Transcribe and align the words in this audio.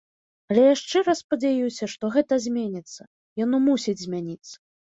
Але 0.53 0.61
я 0.67 0.77
шчыра 0.79 1.13
спадзяюся, 1.19 1.89
што 1.93 2.11
гэта 2.17 2.41
зменіцца, 2.47 3.01
яно 3.45 3.63
мусіць 3.69 3.99
змяніцца. 4.05 4.55